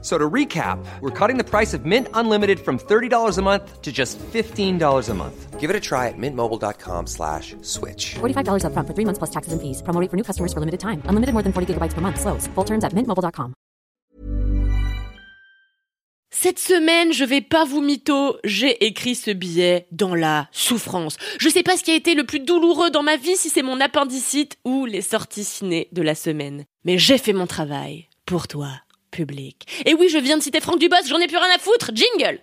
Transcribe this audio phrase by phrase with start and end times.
[0.00, 3.90] So to recap, we're cutting the price of Mint Unlimited from $30 a month to
[3.90, 5.58] just $15 a month.
[5.58, 8.14] Give it a try at mintmobile.com slash switch.
[8.20, 9.82] $45 upfront for three months plus taxes and fees.
[9.82, 11.02] Promo rate for new customers for limited time.
[11.08, 12.20] Unlimited more than 40 gigabytes per month.
[12.20, 12.46] Slows.
[12.54, 13.54] Full terms at mintmobile.com.
[16.30, 21.16] Cette semaine, je vais pas vous mytho, j'ai écrit ce billet dans la souffrance.
[21.40, 23.62] Je sais pas ce qui a été le plus douloureux dans ma vie, si c'est
[23.62, 26.64] mon appendicite ou les sorties ciné de la semaine.
[26.84, 28.06] Mais j'ai fait mon travail.
[28.24, 28.68] Pour toi
[29.10, 29.66] public.
[29.86, 32.40] Et oui, je viens de citer Franck Dubos, j'en ai plus rien à foutre, jingle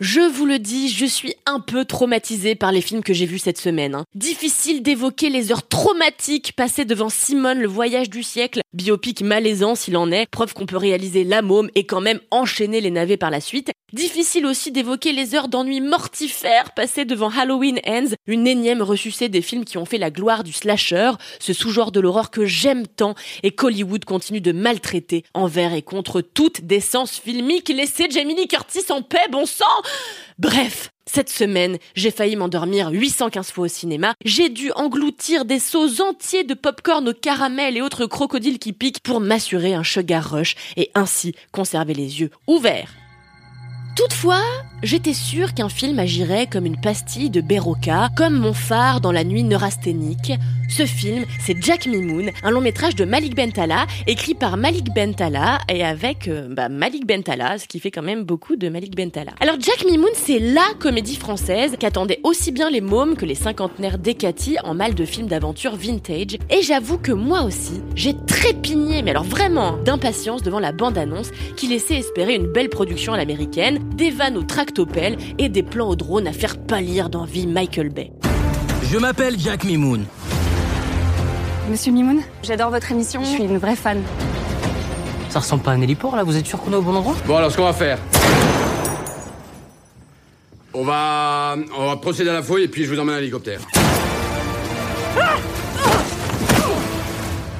[0.00, 3.38] Je vous le dis, je suis un peu traumatisée par les films que j'ai vus
[3.38, 3.94] cette semaine.
[3.94, 4.04] hein.
[4.16, 9.96] Difficile d'évoquer les heures traumatiques passées devant Simone, le voyage du siècle, biopic malaisant s'il
[9.96, 13.30] en est, preuve qu'on peut réaliser la môme et quand même enchaîner les navets par
[13.30, 13.70] la suite.
[13.92, 19.42] Difficile aussi d'évoquer les heures d'ennui mortifères passées devant Halloween Ends, une énième ressucée des
[19.42, 23.14] films qui ont fait la gloire du slasher, ce sous-genre de l'horreur que j'aime tant
[23.42, 27.68] et qu'Hollywood continue de maltraiter envers et contre toute décence filmique.
[27.68, 29.64] Laissez Jamie Lee Curtis en paix, bon sang
[30.38, 34.14] Bref, cette semaine, j'ai failli m'endormir 815 fois au cinéma.
[34.24, 39.02] J'ai dû engloutir des seaux entiers de popcorn au caramel et autres crocodiles qui piquent
[39.02, 43.01] pour m'assurer un sugar rush et ainsi conserver les yeux ouverts.
[43.94, 44.42] Toutefois,
[44.82, 49.22] j'étais sûre qu'un film agirait comme une pastille de Berocca, comme mon phare dans la
[49.22, 50.32] nuit neurasthénique.
[50.70, 55.58] Ce film, c'est Jack Mimoun, un long métrage de Malik Bentala, écrit par Malik Bentala
[55.68, 59.32] et avec euh, bah, Malik Bentala, ce qui fait quand même beaucoup de Malik Bentala.
[59.40, 63.98] Alors Jack Mimoun, c'est LA comédie française qu'attendaient aussi bien les mômes que les cinquantenaires
[63.98, 66.38] d'Ekati en mal de films d'aventure vintage.
[66.48, 71.68] Et j'avoue que moi aussi, j'ai trépigné, mais alors vraiment, d'impatience devant la bande-annonce qui
[71.68, 75.96] laissait espérer une belle production à l'américaine, des vannes au tractopelle et des plans au
[75.96, 78.12] drone à faire pâlir d'envie Michael Bay.
[78.90, 80.04] Je m'appelle Jack Mimoun.
[81.70, 84.02] Monsieur Mimoun, j'adore votre émission, je suis une vraie fan.
[85.28, 87.16] Ça ressemble pas à un héliport là, vous êtes sûr qu'on est au bon endroit?
[87.26, 87.98] Bon, alors ce qu'on va faire.
[90.74, 91.56] On va.
[91.76, 93.60] On va procéder à la fouille et puis je vous emmène en hélicoptère.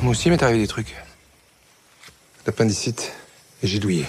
[0.00, 0.94] Moi aussi, il m'est arrivé des trucs.
[2.46, 3.12] L'appendicite
[3.62, 4.06] et j'ai douillé.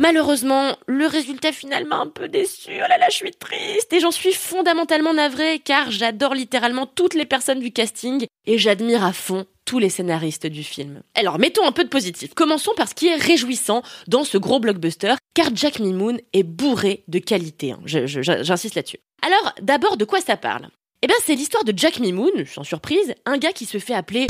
[0.00, 2.70] Malheureusement, le résultat final m'a un peu déçu.
[2.74, 7.14] Oh là là, je suis triste et j'en suis fondamentalement navrée car j'adore littéralement toutes
[7.14, 11.00] les personnes du casting et j'admire à fond tous les scénaristes du film.
[11.14, 12.34] Alors mettons un peu de positif.
[12.34, 17.04] Commençons par ce qui est réjouissant dans ce gros blockbuster car Jack Mimoun est bourré
[17.06, 17.70] de qualité.
[17.72, 17.80] hein.
[17.86, 18.98] J'insiste là-dessus.
[19.22, 20.66] Alors d'abord de quoi ça parle?
[21.02, 24.26] Eh ben, c'est l'histoire de Jack Mimoun, sans surprise, un gars qui se fait appeler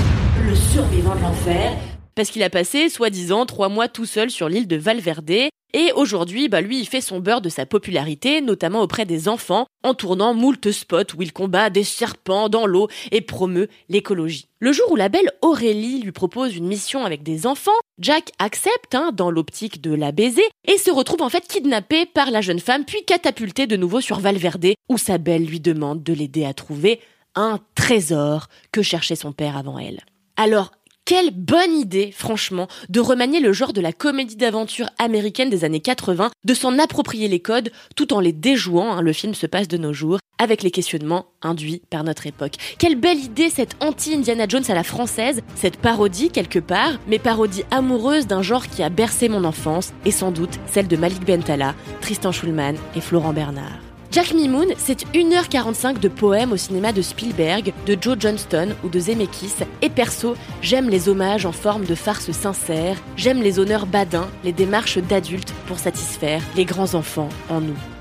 [0.46, 1.72] le survivant de l'enfer,
[2.14, 6.48] parce qu'il a passé, soi-disant, trois mois tout seul sur l'île de Valverde, et aujourd'hui,
[6.48, 10.32] bah, lui, il fait son beurre de sa popularité, notamment auprès des enfants, en tournant
[10.32, 14.46] moult spots où il combat des serpents dans l'eau et promeut l'écologie.
[14.60, 18.94] Le jour où la belle Aurélie lui propose une mission avec des enfants, Jack accepte,
[18.94, 22.60] hein, dans l'optique de la baiser, et se retrouve en fait kidnappé par la jeune
[22.60, 26.54] femme, puis catapulté de nouveau sur Valverde, où sa belle lui demande de l'aider à
[26.54, 27.00] trouver
[27.34, 30.04] un trésor que cherchait son père avant elle.
[30.36, 30.70] Alors,
[31.04, 35.80] quelle bonne idée, franchement, de remanier le genre de la comédie d'aventure américaine des années
[35.80, 39.68] 80, de s'en approprier les codes tout en les déjouant, hein, le film se passe
[39.68, 42.54] de nos jours, avec les questionnements induits par notre époque.
[42.78, 47.64] Quelle belle idée cette anti-Indiana Jones à la française, cette parodie quelque part, mais parodie
[47.70, 51.74] amoureuse d'un genre qui a bercé mon enfance, et sans doute celle de Malik Bentala,
[52.00, 53.83] Tristan Schulman et Florent Bernard.
[54.14, 59.00] Jack Mimoun, c'est 1h45 de poèmes au cinéma de Spielberg, de Joe Johnston ou de
[59.00, 59.54] Zemeckis.
[59.82, 64.52] Et perso, j'aime les hommages en forme de farce sincère, j'aime les honneurs badins, les
[64.52, 67.93] démarches d'adultes pour satisfaire les grands enfants en nous.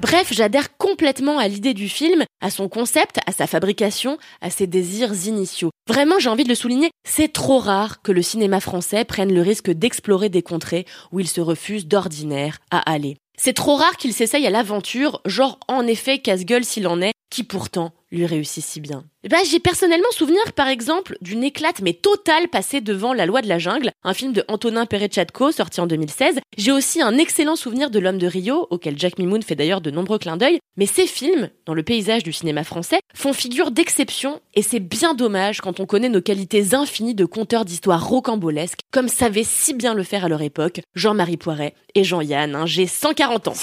[0.00, 4.68] Bref, j'adhère complètement à l'idée du film, à son concept, à sa fabrication, à ses
[4.68, 5.70] désirs initiaux.
[5.88, 9.42] Vraiment, j'ai envie de le souligner, c'est trop rare que le cinéma français prenne le
[9.42, 13.16] risque d'explorer des contrées où il se refuse d'ordinaire à aller.
[13.36, 17.42] C'est trop rare qu'il s'essaye à l'aventure, genre en effet casse-gueule s'il en est, qui
[17.42, 19.04] pourtant lui réussit si bien.
[19.24, 23.42] Eh ben, j'ai personnellement souvenir, par exemple, d'une éclate mais totale passée devant La Loi
[23.42, 26.38] de la Jungle, un film de Antonin Perechatko sorti en 2016.
[26.56, 29.90] J'ai aussi un excellent souvenir de L'Homme de Rio, auquel Jack Mimoun fait d'ailleurs de
[29.90, 30.58] nombreux clins d'œil.
[30.76, 35.14] Mais ces films, dans le paysage du cinéma français, font figure d'exception et c'est bien
[35.14, 39.94] dommage quand on connaît nos qualités infinies de conteurs d'histoires rocambolesques, comme savaient si bien
[39.94, 42.66] le faire à leur époque Jean-Marie Poiret et Jean-Yann.
[42.66, 43.54] J'ai 140 ans.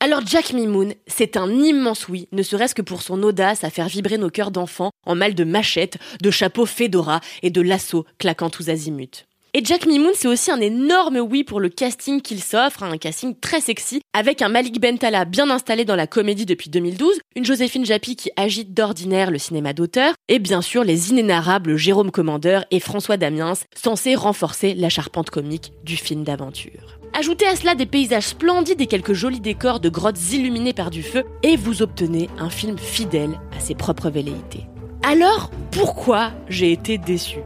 [0.00, 3.88] Alors Jack Mimoun, c'est un immense oui, ne serait-ce que pour son audace à faire
[3.88, 8.50] vibrer nos cœurs d'enfants en mal de machette, de chapeau fedora et de lasso claquant
[8.50, 9.26] tous azimuts.
[9.52, 13.34] Et Jack Mimoun, c'est aussi un énorme oui pour le casting qu'il s'offre, un casting
[13.34, 17.84] très sexy, avec un Malik Bentala bien installé dans la comédie depuis 2012, une Joséphine
[17.84, 22.78] Japy qui agite d'ordinaire le cinéma d'auteur, et bien sûr les inénarrables Jérôme Commandeur et
[22.78, 26.99] François Damiens, censés renforcer la charpente comique du film d'aventure.
[27.12, 31.02] Ajoutez à cela des paysages splendides et quelques jolis décors de grottes illuminées par du
[31.02, 34.66] feu, et vous obtenez un film fidèle à ses propres velléités.
[35.02, 37.42] Alors, pourquoi j'ai été déçue?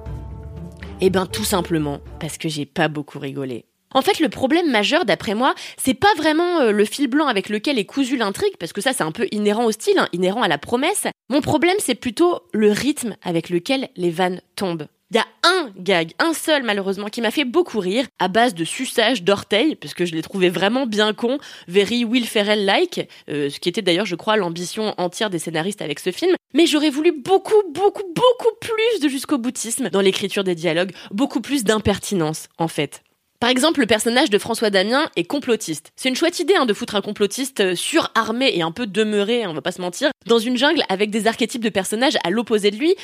[1.00, 3.64] Eh ben tout simplement parce que j'ai pas beaucoup rigolé.
[3.94, 7.48] En fait, le problème majeur, d'après moi, c'est pas vraiment euh, le fil blanc avec
[7.48, 10.42] lequel est cousue l'intrigue, parce que ça, c'est un peu inhérent au style, hein, inhérent
[10.42, 11.06] à la promesse.
[11.30, 14.88] Mon problème, c'est plutôt le rythme avec lequel les vannes tombent.
[15.10, 18.54] Il y a un gag, un seul malheureusement, qui m'a fait beaucoup rire, à base
[18.54, 23.50] de suçage d'orteils, parce que je l'ai trouvé vraiment bien con, very Will Ferrell-like, euh,
[23.50, 26.34] ce qui était d'ailleurs, je crois, l'ambition entière des scénaristes avec ce film.
[26.54, 31.40] Mais j'aurais voulu beaucoup, beaucoup, beaucoup plus de jusqu'au boutisme dans l'écriture des dialogues, beaucoup
[31.40, 33.02] plus d'impertinence, en fait.
[33.40, 35.92] Par exemple, le personnage de François Damien est complotiste.
[35.96, 39.44] C'est une chouette idée hein, de foutre un complotiste euh, surarmé et un peu demeuré,
[39.44, 42.30] hein, on va pas se mentir, dans une jungle avec des archétypes de personnages à
[42.30, 42.94] l'opposé de lui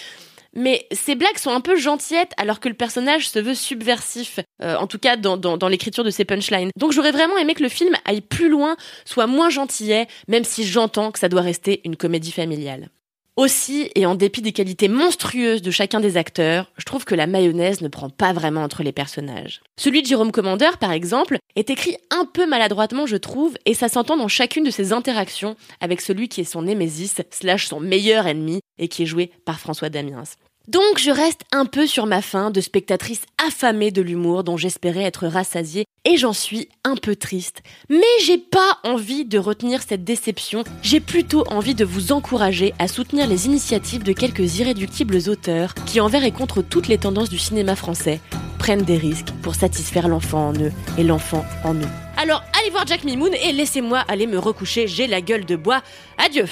[0.55, 4.77] mais ces blagues sont un peu gentillettes alors que le personnage se veut subversif, euh,
[4.77, 6.71] en tout cas dans, l'écriture de ses punchlines.
[6.77, 10.65] Donc j'aurais vraiment aimé que le film aille plus loin, soit moins gentillet, même si
[10.65, 12.89] j'entends que ça doit rester une comédie familiale.
[13.37, 17.27] Aussi, et en dépit des qualités monstrueuses de chacun des acteurs, je trouve que la
[17.27, 19.63] mayonnaise ne prend pas vraiment entre les personnages.
[19.79, 23.89] Celui de Jérôme Commandeur, par exemple, est écrit un peu maladroitement, je trouve, et ça
[23.89, 28.27] s'entend dans chacune de ses interactions avec celui qui est son némésis, slash son meilleur
[28.27, 30.25] ennemi, et qui est joué par François Damiens.
[30.69, 35.03] Donc je reste un peu sur ma faim de spectatrice affamée de l'humour dont j'espérais
[35.03, 37.63] être rassasiée et j'en suis un peu triste.
[37.89, 42.89] Mais j'ai pas envie de retenir cette déception, j'ai plutôt envie de vous encourager à
[42.89, 47.39] soutenir les initiatives de quelques irréductibles auteurs qui envers et contre toutes les tendances du
[47.39, 48.21] cinéma français
[48.59, 51.89] prennent des risques pour satisfaire l'enfant en eux et l'enfant en eux.
[52.17, 55.83] Alors allez voir Jack Mimoun et laissez-moi aller me recoucher, j'ai la gueule de bois.
[56.19, 56.47] Adieu